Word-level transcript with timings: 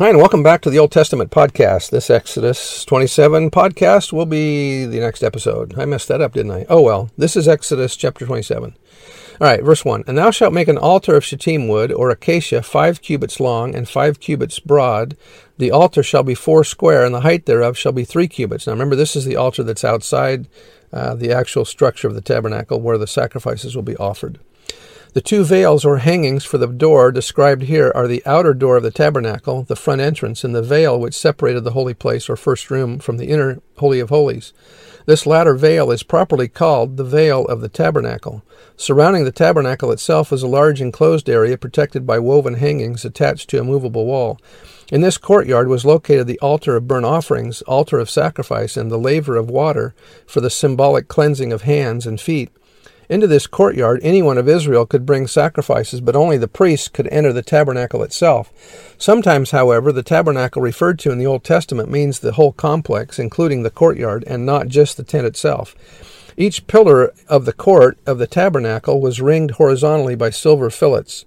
Hi, 0.00 0.08
and 0.08 0.16
welcome 0.16 0.42
back 0.42 0.62
to 0.62 0.70
the 0.70 0.78
Old 0.78 0.92
Testament 0.92 1.30
podcast. 1.30 1.90
This 1.90 2.08
Exodus 2.08 2.86
27 2.86 3.50
podcast 3.50 4.14
will 4.14 4.24
be 4.24 4.86
the 4.86 4.98
next 4.98 5.22
episode. 5.22 5.78
I 5.78 5.84
messed 5.84 6.08
that 6.08 6.22
up, 6.22 6.32
didn't 6.32 6.52
I? 6.52 6.64
Oh 6.70 6.80
well, 6.80 7.10
this 7.18 7.36
is 7.36 7.46
Exodus 7.46 7.96
chapter 7.96 8.24
27. 8.24 8.74
All 9.42 9.46
right, 9.46 9.62
verse 9.62 9.84
1. 9.84 10.04
And 10.06 10.16
thou 10.16 10.30
shalt 10.30 10.54
make 10.54 10.68
an 10.68 10.78
altar 10.78 11.16
of 11.16 11.24
shittim 11.26 11.68
wood 11.68 11.92
or 11.92 12.08
acacia, 12.08 12.62
five 12.62 13.02
cubits 13.02 13.40
long 13.40 13.74
and 13.74 13.86
five 13.86 14.20
cubits 14.20 14.58
broad. 14.58 15.18
The 15.58 15.70
altar 15.70 16.02
shall 16.02 16.22
be 16.22 16.34
four 16.34 16.64
square, 16.64 17.04
and 17.04 17.14
the 17.14 17.20
height 17.20 17.44
thereof 17.44 17.76
shall 17.76 17.92
be 17.92 18.06
three 18.06 18.26
cubits. 18.26 18.66
Now 18.66 18.72
remember, 18.72 18.96
this 18.96 19.14
is 19.14 19.26
the 19.26 19.36
altar 19.36 19.62
that's 19.62 19.84
outside 19.84 20.48
uh, 20.94 21.14
the 21.14 21.30
actual 21.30 21.66
structure 21.66 22.08
of 22.08 22.14
the 22.14 22.22
tabernacle 22.22 22.80
where 22.80 22.96
the 22.96 23.06
sacrifices 23.06 23.76
will 23.76 23.82
be 23.82 23.98
offered. 23.98 24.38
The 25.12 25.20
two 25.20 25.42
veils 25.42 25.84
or 25.84 25.98
hangings 25.98 26.44
for 26.44 26.56
the 26.56 26.68
door 26.68 27.10
described 27.10 27.62
here 27.62 27.90
are 27.96 28.06
the 28.06 28.22
outer 28.24 28.54
door 28.54 28.76
of 28.76 28.84
the 28.84 28.92
tabernacle, 28.92 29.64
the 29.64 29.74
front 29.74 30.00
entrance, 30.00 30.44
and 30.44 30.54
the 30.54 30.62
veil 30.62 31.00
which 31.00 31.18
separated 31.18 31.64
the 31.64 31.72
holy 31.72 31.94
place 31.94 32.28
or 32.28 32.36
first 32.36 32.70
room 32.70 33.00
from 33.00 33.16
the 33.16 33.26
inner 33.26 33.60
Holy 33.78 33.98
of 33.98 34.10
Holies. 34.10 34.52
This 35.06 35.26
latter 35.26 35.56
veil 35.56 35.90
is 35.90 36.04
properly 36.04 36.46
called 36.46 36.96
the 36.96 37.02
veil 37.02 37.44
of 37.46 37.60
the 37.60 37.68
tabernacle. 37.68 38.44
Surrounding 38.76 39.24
the 39.24 39.32
tabernacle 39.32 39.90
itself 39.90 40.32
is 40.32 40.44
a 40.44 40.48
large 40.48 40.80
enclosed 40.80 41.28
area 41.28 41.58
protected 41.58 42.06
by 42.06 42.20
woven 42.20 42.54
hangings 42.54 43.04
attached 43.04 43.50
to 43.50 43.58
a 43.58 43.64
movable 43.64 44.06
wall. 44.06 44.38
In 44.92 45.00
this 45.00 45.18
courtyard 45.18 45.66
was 45.66 45.84
located 45.84 46.28
the 46.28 46.38
altar 46.38 46.76
of 46.76 46.86
burnt 46.86 47.06
offerings, 47.06 47.62
altar 47.62 47.98
of 47.98 48.08
sacrifice, 48.08 48.76
and 48.76 48.92
the 48.92 48.98
laver 48.98 49.36
of 49.36 49.50
water 49.50 49.92
for 50.24 50.40
the 50.40 50.50
symbolic 50.50 51.08
cleansing 51.08 51.52
of 51.52 51.62
hands 51.62 52.06
and 52.06 52.20
feet. 52.20 52.52
Into 53.10 53.26
this 53.26 53.48
courtyard, 53.48 53.98
anyone 54.04 54.38
of 54.38 54.48
Israel 54.48 54.86
could 54.86 55.04
bring 55.04 55.26
sacrifices, 55.26 56.00
but 56.00 56.14
only 56.14 56.38
the 56.38 56.46
priests 56.46 56.86
could 56.86 57.08
enter 57.08 57.32
the 57.32 57.42
tabernacle 57.42 58.04
itself. 58.04 58.52
Sometimes, 58.98 59.50
however, 59.50 59.90
the 59.90 60.04
tabernacle 60.04 60.62
referred 60.62 61.00
to 61.00 61.10
in 61.10 61.18
the 61.18 61.26
Old 61.26 61.42
Testament 61.42 61.90
means 61.90 62.20
the 62.20 62.34
whole 62.34 62.52
complex, 62.52 63.18
including 63.18 63.64
the 63.64 63.70
courtyard, 63.70 64.22
and 64.28 64.46
not 64.46 64.68
just 64.68 64.96
the 64.96 65.02
tent 65.02 65.26
itself. 65.26 65.74
Each 66.36 66.64
pillar 66.68 67.12
of 67.26 67.46
the 67.46 67.52
court 67.52 67.98
of 68.06 68.18
the 68.18 68.28
tabernacle 68.28 69.00
was 69.00 69.20
ringed 69.20 69.52
horizontally 69.52 70.14
by 70.14 70.30
silver 70.30 70.70
fillets, 70.70 71.24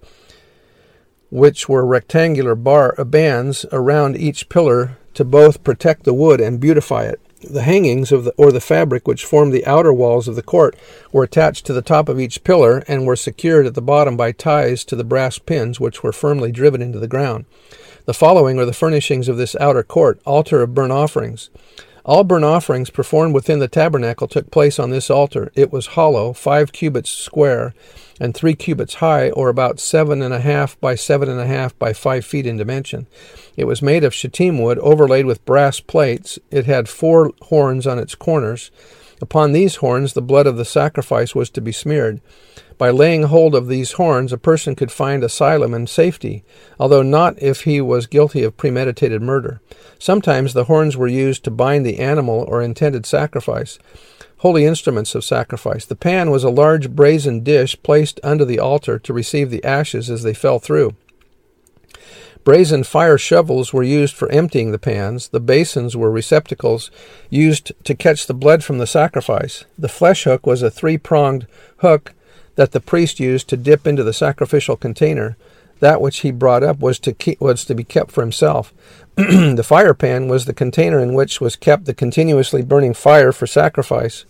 which 1.30 1.68
were 1.68 1.84
rectangular 1.84 2.54
bar 2.54 2.94
uh, 2.96 3.04
bands 3.04 3.66
around 3.72 4.16
each 4.16 4.48
pillar 4.48 4.96
to 5.12 5.22
both 5.22 5.62
protect 5.62 6.04
the 6.04 6.14
wood 6.14 6.40
and 6.40 6.60
beautify 6.60 7.04
it. 7.04 7.20
The 7.50 7.62
hangings 7.62 8.10
of 8.10 8.24
the, 8.24 8.32
or 8.36 8.50
the 8.50 8.60
fabric 8.60 9.06
which 9.06 9.24
formed 9.24 9.52
the 9.52 9.66
outer 9.66 9.92
walls 9.92 10.28
of 10.28 10.36
the 10.36 10.42
court 10.42 10.76
were 11.12 11.24
attached 11.24 11.66
to 11.66 11.72
the 11.72 11.82
top 11.82 12.08
of 12.08 12.18
each 12.18 12.44
pillar 12.44 12.82
and 12.88 13.06
were 13.06 13.16
secured 13.16 13.66
at 13.66 13.74
the 13.74 13.82
bottom 13.82 14.16
by 14.16 14.32
ties 14.32 14.84
to 14.84 14.96
the 14.96 15.04
brass 15.04 15.38
pins 15.38 15.78
which 15.78 16.02
were 16.02 16.12
firmly 16.12 16.50
driven 16.50 16.80
into 16.80 16.98
the 16.98 17.08
ground. 17.08 17.44
The 18.06 18.14
following 18.14 18.58
are 18.58 18.64
the 18.64 18.72
furnishings 18.72 19.28
of 19.28 19.36
this 19.36 19.56
outer 19.56 19.82
court 19.82 20.20
altar 20.24 20.62
of 20.62 20.74
burnt 20.74 20.92
offerings. 20.92 21.50
All 22.04 22.22
burnt 22.22 22.44
offerings 22.44 22.90
performed 22.90 23.34
within 23.34 23.60
the 23.60 23.68
tabernacle 23.68 24.28
took 24.28 24.50
place 24.50 24.78
on 24.78 24.90
this 24.90 25.08
altar. 25.08 25.50
It 25.54 25.72
was 25.72 25.86
hollow, 25.88 26.34
five 26.34 26.70
cubits 26.70 27.08
square, 27.08 27.72
and 28.20 28.34
three 28.34 28.54
cubits 28.54 28.94
high, 28.94 29.30
or 29.30 29.48
about 29.48 29.80
seven 29.80 30.20
and 30.20 30.34
a 30.34 30.40
half 30.40 30.78
by 30.80 30.96
seven 30.96 31.30
and 31.30 31.40
a 31.40 31.46
half 31.46 31.78
by 31.78 31.94
five 31.94 32.26
feet 32.26 32.46
in 32.46 32.58
dimension. 32.58 33.06
It 33.56 33.64
was 33.64 33.80
made 33.80 34.04
of 34.04 34.12
shittim 34.12 34.60
wood 34.60 34.78
overlaid 34.80 35.24
with 35.24 35.46
brass 35.46 35.80
plates. 35.80 36.38
It 36.50 36.66
had 36.66 36.90
four 36.90 37.30
horns 37.40 37.86
on 37.86 37.98
its 37.98 38.14
corners. 38.14 38.70
Upon 39.20 39.52
these 39.52 39.76
horns 39.76 40.12
the 40.12 40.22
blood 40.22 40.46
of 40.46 40.56
the 40.56 40.64
sacrifice 40.64 41.34
was 41.34 41.50
to 41.50 41.60
be 41.60 41.72
smeared. 41.72 42.20
By 42.76 42.90
laying 42.90 43.24
hold 43.24 43.54
of 43.54 43.68
these 43.68 43.92
horns, 43.92 44.32
a 44.32 44.38
person 44.38 44.74
could 44.74 44.90
find 44.90 45.22
asylum 45.22 45.72
and 45.74 45.88
safety, 45.88 46.44
although 46.78 47.02
not 47.02 47.40
if 47.40 47.62
he 47.62 47.80
was 47.80 48.06
guilty 48.06 48.42
of 48.42 48.56
premeditated 48.56 49.22
murder. 49.22 49.60
Sometimes 49.98 50.52
the 50.52 50.64
horns 50.64 50.96
were 50.96 51.06
used 51.06 51.44
to 51.44 51.50
bind 51.50 51.86
the 51.86 52.00
animal 52.00 52.44
or 52.48 52.60
intended 52.60 53.06
sacrifice 53.06 53.78
holy 54.44 54.66
instruments 54.66 55.14
of 55.14 55.24
sacrifice. 55.24 55.86
The 55.86 55.96
pan 55.96 56.30
was 56.30 56.44
a 56.44 56.50
large 56.50 56.90
brazen 56.90 57.42
dish 57.42 57.82
placed 57.82 58.20
under 58.22 58.44
the 58.44 58.58
altar 58.58 58.98
to 58.98 59.12
receive 59.14 59.48
the 59.48 59.64
ashes 59.64 60.10
as 60.10 60.22
they 60.22 60.34
fell 60.34 60.58
through. 60.58 60.94
Brazen 62.44 62.84
fire 62.84 63.16
shovels 63.16 63.72
were 63.72 63.82
used 63.82 64.14
for 64.14 64.30
emptying 64.30 64.70
the 64.70 64.78
pans. 64.78 65.28
The 65.28 65.40
basins 65.40 65.96
were 65.96 66.10
receptacles 66.10 66.90
used 67.30 67.72
to 67.84 67.94
catch 67.94 68.26
the 68.26 68.34
blood 68.34 68.62
from 68.62 68.76
the 68.76 68.86
sacrifice. 68.86 69.64
The 69.78 69.88
flesh 69.88 70.24
hook 70.24 70.46
was 70.46 70.62
a 70.62 70.70
three 70.70 70.98
pronged 70.98 71.46
hook 71.78 72.12
that 72.56 72.72
the 72.72 72.80
priest 72.80 73.18
used 73.18 73.48
to 73.48 73.56
dip 73.56 73.86
into 73.86 74.04
the 74.04 74.12
sacrificial 74.12 74.76
container. 74.76 75.38
That 75.80 76.02
which 76.02 76.18
he 76.18 76.30
brought 76.30 76.62
up 76.62 76.80
was 76.80 76.98
to 77.00 77.14
keep, 77.14 77.40
was 77.40 77.64
to 77.64 77.74
be 77.74 77.82
kept 77.82 78.10
for 78.10 78.20
himself. 78.20 78.74
the 79.16 79.64
fire 79.64 79.94
pan 79.94 80.28
was 80.28 80.44
the 80.44 80.54
container 80.54 81.00
in 81.00 81.14
which 81.14 81.40
was 81.40 81.56
kept 81.56 81.86
the 81.86 81.94
continuously 81.94 82.62
burning 82.62 82.94
fire 82.94 83.32
for 83.32 83.46
sacrifice 83.46 84.26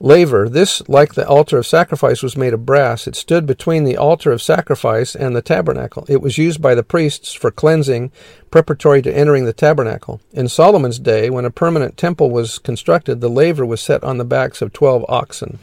laver. 0.00 0.48
This, 0.48 0.82
like 0.88 1.14
the 1.14 1.28
altar 1.28 1.58
of 1.58 1.66
sacrifice, 1.66 2.22
was 2.22 2.36
made 2.36 2.54
of 2.54 2.66
brass. 2.66 3.06
It 3.06 3.14
stood 3.14 3.46
between 3.46 3.84
the 3.84 3.96
altar 3.96 4.32
of 4.32 4.42
sacrifice 4.42 5.14
and 5.14 5.36
the 5.36 5.42
tabernacle. 5.42 6.04
It 6.08 6.22
was 6.22 6.38
used 6.38 6.60
by 6.60 6.74
the 6.74 6.82
priests 6.82 7.32
for 7.34 7.50
cleansing, 7.50 8.10
preparatory 8.50 9.02
to 9.02 9.16
entering 9.16 9.44
the 9.44 9.52
tabernacle. 9.52 10.20
In 10.32 10.48
Solomon's 10.48 10.98
day, 10.98 11.30
when 11.30 11.44
a 11.44 11.50
permanent 11.50 11.96
temple 11.96 12.30
was 12.30 12.58
constructed, 12.58 13.20
the 13.20 13.28
laver 13.28 13.66
was 13.66 13.80
set 13.80 14.02
on 14.02 14.18
the 14.18 14.24
backs 14.24 14.62
of 14.62 14.72
twelve 14.72 15.04
oxen. 15.08 15.58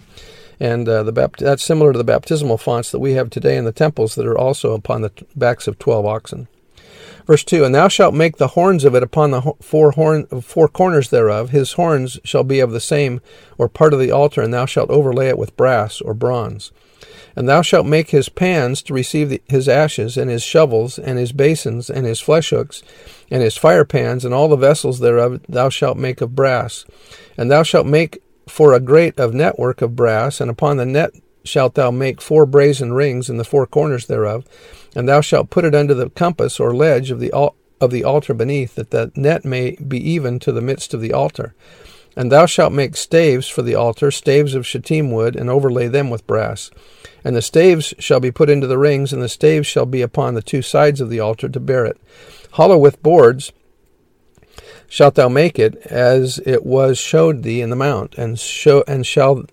And 0.60 0.88
uh, 0.90 1.04
the 1.04 1.14
bapt- 1.14 1.38
that's 1.38 1.64
similar 1.64 1.92
to 1.92 1.98
the 1.98 2.04
baptismal 2.04 2.58
fonts 2.58 2.92
that 2.92 3.00
we 3.00 3.14
have 3.14 3.30
today 3.30 3.58
in 3.58 3.66
the 3.66 3.72
temples 3.72 4.16
that 4.16 4.26
are 4.26 4.38
also 4.38 4.74
upon 4.74 5.02
the 5.02 5.10
t- 5.10 5.26
backs 5.36 5.68
of 5.68 5.78
twelve 5.78 6.06
oxen. 6.06 6.48
Verse 7.28 7.44
2 7.44 7.66
And 7.66 7.76
thou 7.76 7.90
shalt 7.90 8.16
make 8.16 8.38
the 8.38 8.50
horns 8.50 8.86
of 8.86 8.96
it 8.96 9.04
upon 9.04 9.32
the 9.32 9.54
four, 9.62 9.92
horn, 9.92 10.26
four 10.42 10.70
corners 10.70 11.10
thereof. 11.10 11.50
His 11.50 11.74
horns 11.74 12.20
shall 12.24 12.46
be 12.46 12.62
of 12.62 12.72
the 12.72 12.80
same, 12.80 13.20
or 13.58 13.68
part 13.68 13.94
of 13.94 14.00
the 14.00 14.12
altar, 14.12 14.42
and 14.42 14.54
thou 14.54 14.66
shalt 14.66 14.90
overlay 14.90 15.28
it 15.28 15.38
with 15.38 15.58
brass 15.58 16.00
or 16.00 16.14
bronze. 16.14 16.72
And 17.36 17.48
thou 17.48 17.62
shalt 17.62 17.86
make 17.86 18.10
his 18.10 18.30
pans 18.30 18.82
to 18.84 18.94
receive 18.94 19.30
the, 19.30 19.42
his 19.48 19.68
ashes, 19.68 20.18
and 20.18 20.30
his 20.32 20.42
shovels, 20.42 20.98
and 20.98 21.20
his 21.20 21.34
basins, 21.34 21.90
and 21.90 22.06
his 22.06 22.22
flesh 22.22 22.50
hooks, 22.50 22.82
and 23.30 23.44
his 23.44 23.58
fire 23.58 23.86
pans, 23.86 24.24
and 24.24 24.34
all 24.34 24.48
the 24.48 24.56
vessels 24.56 25.00
thereof 25.00 25.42
thou 25.50 25.68
shalt 25.68 25.98
make 25.98 26.22
of 26.22 26.34
brass. 26.34 26.86
And 27.38 27.52
thou 27.52 27.62
shalt 27.62 27.86
make 27.86 28.24
for 28.48 28.74
a 28.74 28.80
grate 28.80 29.20
of 29.20 29.34
network 29.34 29.82
of 29.82 29.98
brass, 29.98 30.40
and 30.40 30.50
upon 30.50 30.78
the 30.78 30.86
net 30.86 31.12
shalt 31.44 31.76
thou 31.76 31.92
make 31.92 32.22
four 32.22 32.46
brazen 32.46 32.94
rings 32.94 33.30
in 33.30 33.38
the 33.38 33.44
four 33.44 33.66
corners 33.66 34.08
thereof, 34.08 34.46
and 34.98 35.08
thou 35.08 35.22
shalt 35.22 35.52
put 35.52 35.64
it 35.64 35.76
under 35.76 35.94
the 35.94 36.10
compass 36.10 36.60
or 36.60 36.74
ledge 36.76 37.12
of 37.12 37.20
the 37.20 37.32
al- 37.32 37.56
of 37.80 37.92
the 37.92 38.04
altar 38.04 38.34
beneath, 38.34 38.74
that 38.74 38.90
the 38.90 39.12
net 39.16 39.46
may 39.46 39.76
be 39.76 40.00
even 40.10 40.40
to 40.40 40.52
the 40.52 40.60
midst 40.60 40.92
of 40.92 41.02
the 41.02 41.14
altar. 41.14 41.54
And 42.16 42.32
thou 42.32 42.48
shalt 42.48 42.74
make 42.74 42.98
staves 42.98 43.48
for 43.48 43.62
the 43.62 43.76
altar, 43.76 44.10
staves 44.10 44.56
of 44.56 44.66
shittim 44.66 45.12
wood, 45.12 45.36
and 45.36 45.52
overlay 45.52 45.88
them 45.88 46.10
with 46.10 46.26
brass. 46.26 46.72
And 47.24 47.36
the 47.36 47.44
staves 47.44 47.94
shall 48.00 48.20
be 48.20 48.32
put 48.32 48.50
into 48.50 48.66
the 48.66 48.80
rings, 48.80 49.14
and 49.14 49.22
the 49.22 49.30
staves 49.30 49.68
shall 49.68 49.86
be 49.86 50.02
upon 50.02 50.34
the 50.34 50.42
two 50.42 50.64
sides 50.64 51.00
of 51.00 51.12
the 51.12 51.20
altar 51.20 51.48
to 51.48 51.60
bear 51.60 51.86
it. 51.86 52.02
Hollow 52.54 52.80
with 52.80 53.04
boards 53.04 53.54
shalt 54.90 55.14
thou 55.14 55.30
make 55.30 55.60
it, 55.60 55.76
as 55.86 56.40
it 56.44 56.66
was 56.66 56.98
showed 56.98 57.44
thee 57.44 57.62
in 57.62 57.70
the 57.70 57.76
mount, 57.76 58.16
and 58.18 58.40
show 58.40 58.84
and 58.88 59.06
shall 59.06 59.46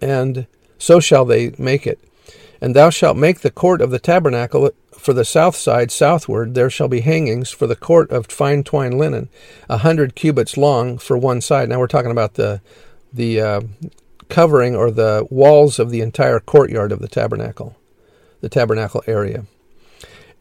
and 0.00 0.46
so 0.78 1.00
shall 1.00 1.24
they 1.24 1.52
make 1.58 1.88
it. 1.88 1.98
And 2.60 2.76
thou 2.76 2.90
shalt 2.90 3.16
make 3.16 3.40
the 3.40 3.50
court 3.50 3.80
of 3.80 3.90
the 3.90 3.98
tabernacle 3.98 4.70
for 5.02 5.12
the 5.12 5.24
south 5.24 5.56
side 5.56 5.90
southward 5.90 6.54
there 6.54 6.70
shall 6.70 6.86
be 6.86 7.00
hangings 7.00 7.50
for 7.50 7.66
the 7.66 7.74
court 7.74 8.10
of 8.12 8.26
fine 8.26 8.62
twined 8.62 8.98
linen, 8.98 9.28
a 9.68 9.78
hundred 9.78 10.14
cubits 10.14 10.56
long 10.56 10.96
for 10.96 11.18
one 11.18 11.40
side. 11.40 11.68
Now 11.68 11.80
we're 11.80 11.88
talking 11.88 12.12
about 12.12 12.34
the 12.34 12.60
the 13.12 13.40
uh, 13.40 13.60
covering 14.28 14.76
or 14.76 14.92
the 14.92 15.26
walls 15.28 15.80
of 15.80 15.90
the 15.90 16.00
entire 16.00 16.38
courtyard 16.38 16.92
of 16.92 17.00
the 17.00 17.08
tabernacle, 17.08 17.76
the 18.40 18.48
tabernacle 18.48 19.02
area. 19.08 19.44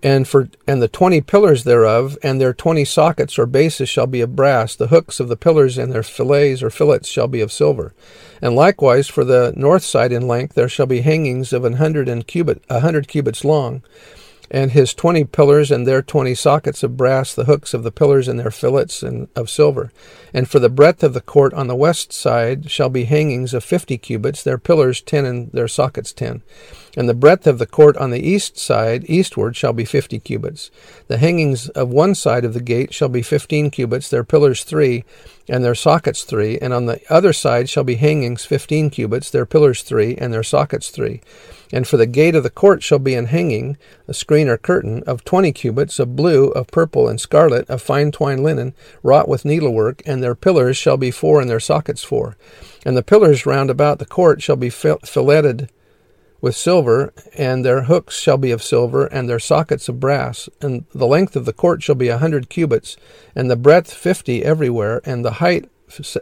And 0.03 0.27
for 0.27 0.49
and 0.67 0.79
the 0.79 0.87
twenty 0.87 1.21
pillars 1.21 1.63
thereof, 1.63 2.17
and 2.21 2.39
their 2.39 2.53
twenty 2.53 2.85
sockets 2.85 3.39
or 3.39 3.47
bases 3.47 3.89
shall 3.89 4.07
be 4.07 4.21
of 4.21 4.35
brass. 4.35 4.75
The 4.75 4.87
hooks 4.87 5.19
of 5.19 5.27
the 5.27 5.35
pillars 5.35 5.79
and 5.79 5.91
their 5.91 6.03
fillets 6.03 6.61
or 6.61 6.69
fillets 6.69 7.09
shall 7.09 7.27
be 7.27 7.41
of 7.41 7.51
silver. 7.51 7.95
And 8.43 8.55
likewise 8.55 9.07
for 9.07 9.23
the 9.23 9.53
north 9.55 9.83
side 9.83 10.11
in 10.11 10.27
length 10.27 10.53
there 10.53 10.69
shall 10.69 10.87
be 10.87 11.01
hangings 11.01 11.51
of 11.51 11.65
an 11.65 11.73
hundred 11.73 12.07
and 12.07 12.27
cubit 12.27 12.63
a 12.69 12.81
hundred 12.81 13.07
cubits 13.07 13.43
long 13.43 13.81
and 14.53 14.71
his 14.71 14.93
twenty 14.93 15.23
pillars 15.23 15.71
and 15.71 15.87
their 15.87 16.01
twenty 16.01 16.35
sockets 16.35 16.83
of 16.83 16.97
brass, 16.97 17.33
the 17.33 17.45
hooks 17.45 17.73
of 17.73 17.83
the 17.83 17.91
pillars 17.91 18.27
and 18.27 18.37
their 18.39 18.51
fillets 18.51 19.01
and 19.01 19.29
of 19.35 19.49
silver. 19.49 19.91
And 20.33 20.47
for 20.47 20.59
the 20.59 20.69
breadth 20.69 21.03
of 21.03 21.13
the 21.13 21.21
court 21.21 21.53
on 21.53 21.67
the 21.67 21.75
west 21.75 22.11
side 22.11 22.69
shall 22.69 22.89
be 22.89 23.05
hangings 23.05 23.53
of 23.53 23.63
fifty 23.63 23.97
cubits, 23.97 24.43
their 24.43 24.57
pillars 24.57 25.01
ten 25.01 25.25
and 25.25 25.51
their 25.53 25.69
sockets 25.69 26.11
ten. 26.11 26.43
And 26.97 27.07
the 27.07 27.13
breadth 27.13 27.47
of 27.47 27.57
the 27.57 27.65
court 27.65 27.95
on 27.95 28.11
the 28.11 28.21
east 28.21 28.57
side 28.57 29.05
eastward 29.09 29.55
shall 29.55 29.71
be 29.71 29.85
fifty 29.85 30.19
cubits. 30.19 30.69
The 31.07 31.17
hangings 31.17 31.69
of 31.69 31.87
one 31.87 32.13
side 32.13 32.43
of 32.43 32.53
the 32.53 32.61
gate 32.61 32.93
shall 32.93 33.07
be 33.07 33.21
fifteen 33.21 33.71
cubits, 33.71 34.09
their 34.09 34.25
pillars 34.25 34.65
three, 34.65 35.05
and 35.51 35.63
their 35.63 35.75
sockets 35.75 36.23
three. 36.23 36.57
And 36.57 36.73
on 36.73 36.87
the 36.87 37.01
other 37.09 37.33
side 37.33 37.69
shall 37.69 37.83
be 37.83 37.95
hangings 37.95 38.45
fifteen 38.45 38.89
cubits, 38.89 39.29
their 39.29 39.45
pillars 39.45 39.83
three, 39.83 40.15
and 40.15 40.33
their 40.33 40.41
sockets 40.41 40.89
three. 40.89 41.21
And 41.73 41.87
for 41.87 41.97
the 41.97 42.05
gate 42.05 42.35
of 42.35 42.43
the 42.43 42.49
court 42.49 42.81
shall 42.81 42.99
be 42.99 43.15
an 43.15 43.27
hanging, 43.27 43.77
a 44.07 44.13
screen 44.13 44.49
or 44.49 44.57
curtain, 44.57 45.03
of 45.03 45.23
twenty 45.23 45.51
cubits, 45.51 45.99
of 45.99 46.15
blue, 46.15 46.47
of 46.49 46.67
purple, 46.67 47.07
and 47.07 47.19
scarlet, 47.19 47.69
of 47.69 47.81
fine 47.81 48.11
twined 48.11 48.43
linen, 48.43 48.73
wrought 49.03 49.27
with 49.27 49.45
needlework, 49.45 50.01
and 50.05 50.23
their 50.23 50.35
pillars 50.35 50.77
shall 50.77 50.97
be 50.97 51.11
four, 51.11 51.41
and 51.41 51.49
their 51.49 51.59
sockets 51.59 52.03
four. 52.03 52.37
And 52.85 52.97
the 52.97 53.03
pillars 53.03 53.45
round 53.45 53.69
about 53.69 53.99
the 53.99 54.05
court 54.05 54.41
shall 54.41 54.55
be 54.55 54.69
filleted 54.69 55.69
with 56.41 56.55
silver, 56.55 57.13
and 57.37 57.63
their 57.63 57.83
hooks 57.83 58.19
shall 58.19 58.37
be 58.37 58.51
of 58.51 58.63
silver, 58.63 59.05
and 59.05 59.29
their 59.29 59.39
sockets 59.39 59.87
of 59.87 59.99
brass. 59.99 60.49
And 60.59 60.85
the 60.93 61.07
length 61.07 61.35
of 61.35 61.45
the 61.45 61.53
court 61.53 61.83
shall 61.83 61.95
be 61.95 62.09
a 62.09 62.17
hundred 62.17 62.49
cubits, 62.49 62.97
and 63.35 63.49
the 63.49 63.55
breadth 63.55 63.93
fifty 63.93 64.43
everywhere, 64.43 65.01
and 65.05 65.23
the 65.23 65.33
height 65.33 65.69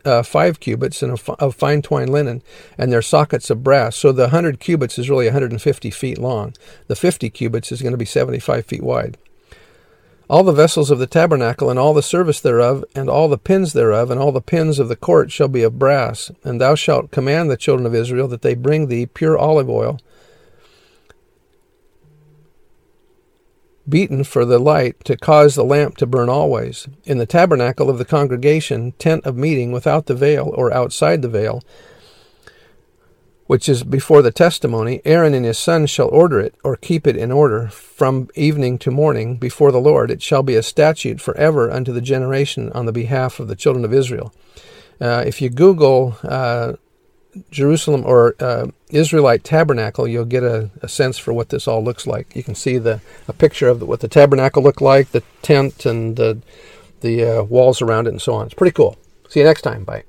uh, 0.06 0.24
five 0.24 0.60
cubits 0.60 1.04
and 1.04 1.12
of 1.12 1.56
fine 1.56 1.81
twined 1.81 2.12
linen, 2.12 2.42
and 2.77 2.92
their 2.92 3.01
sockets 3.01 3.50
of 3.50 3.63
brass. 3.63 3.95
So 3.95 4.12
the 4.12 4.24
100 4.24 4.60
cubits 4.60 4.98
is 4.98 5.10
really 5.10 5.25
150 5.25 5.92
feet 5.92 6.18
long. 6.18 6.54
The 6.88 6.95
50 6.95 7.30
cubits 7.30 7.72
is 7.72 7.81
going 7.81 7.92
to 7.92 7.98
be 7.98 8.06
75 8.06 8.65
feet 8.65 8.83
wide. 8.83 9.18
All 10.29 10.43
the 10.43 10.51
vessels 10.51 10.91
of 10.91 10.99
the 10.99 11.07
tabernacle, 11.07 11.71
and 11.71 11.79
all 11.79 11.93
the 11.95 12.03
service 12.03 12.39
thereof, 12.39 12.85
and 12.93 13.09
all 13.09 13.27
the 13.27 13.37
pins 13.37 13.73
thereof, 13.73 14.11
and 14.11 14.19
all 14.19 14.31
the 14.31 14.41
pins 14.41 14.77
of 14.77 14.87
the 14.87 14.95
court 14.95 15.31
shall 15.31 15.47
be 15.47 15.63
of 15.63 15.79
brass. 15.79 16.29
And 16.43 16.61
thou 16.61 16.75
shalt 16.75 17.09
command 17.09 17.49
the 17.49 17.57
children 17.57 17.87
of 17.87 17.95
Israel 17.95 18.27
that 18.27 18.43
they 18.43 18.53
bring 18.53 18.87
thee 18.87 19.07
pure 19.07 19.37
olive 19.37 19.69
oil, 19.69 19.99
beaten 23.87 24.23
for 24.23 24.45
the 24.45 24.59
light 24.59 25.03
to 25.05 25.17
cause 25.17 25.55
the 25.55 25.63
lamp 25.63 25.97
to 25.97 26.05
burn 26.05 26.29
always. 26.29 26.87
In 27.05 27.17
the 27.17 27.25
tabernacle 27.25 27.89
of 27.89 27.97
the 27.97 28.05
congregation, 28.05 28.91
tent 28.99 29.25
of 29.25 29.35
meeting 29.35 29.71
without 29.71 30.05
the 30.05 30.13
veil 30.13 30.53
or 30.55 30.71
outside 30.71 31.23
the 31.23 31.27
veil, 31.27 31.63
which 33.50 33.68
is 33.68 33.84
before 33.84 34.22
the 34.22 34.31
testimony, 34.31 35.01
Aaron 35.06 35.34
and 35.34 35.44
his 35.44 35.57
sons 35.57 35.90
shall 35.90 36.07
order 36.10 36.40
it 36.40 36.54
or 36.63 36.75
keep 36.75 37.07
it 37.07 37.18
in 37.18 37.31
order 37.31 37.68
from 37.69 38.30
evening 38.36 38.78
to 38.78 38.92
morning 38.92 39.38
before 39.38 39.72
the 39.72 39.81
Lord. 39.81 40.12
It 40.12 40.22
shall 40.22 40.44
be 40.44 40.54
a 40.54 40.62
statute 40.62 41.19
forever 41.19 41.72
unto 41.72 41.92
the 41.92 42.00
generation 42.00 42.72
on 42.74 42.86
the 42.86 42.92
behalf 42.92 43.40
of 43.40 43.48
the 43.48 43.56
children 43.56 43.84
of 43.84 43.92
Israel. 43.92 44.31
Uh, 45.01 45.24
if 45.25 45.42
you 45.42 45.50
Google 45.50 46.16
uh, 46.22 46.74
Jerusalem 47.50 48.04
or 48.06 48.36
uh, 48.40 48.68
Israelite 48.92 49.44
tabernacle, 49.44 50.07
you'll 50.07 50.25
get 50.25 50.44
a, 50.44 50.69
a, 50.84 50.88
sense 50.88 51.18
for 51.18 51.34
what 51.34 51.50
this 51.50 51.68
all 51.68 51.84
looks 51.84 52.06
like. 52.06 52.36
You 52.36 52.44
can 52.44 52.54
see 52.54 52.78
the 52.78 53.01
a 53.28 53.34
picture 53.34 53.68
of 53.68 53.80
the, 53.80 53.88
what 53.88 54.01
the 54.01 54.07
tabernacle 54.07 54.62
looked 54.62 54.81
like, 54.81 55.10
the 55.10 55.24
tent, 55.42 55.88
and 55.88 56.18
the 56.18 56.40
the 57.01 57.24
uh, 57.24 57.44
walls 57.46 57.81
around 57.81 58.06
it, 58.06 58.12
and 58.12 58.22
so 58.22 58.36
on. 58.36 58.46
It's 58.46 58.54
pretty 58.54 58.75
cool. 58.75 58.96
See 59.28 59.40
you 59.40 59.46
next 59.48 59.63
time. 59.63 59.86
Bye. 59.86 60.04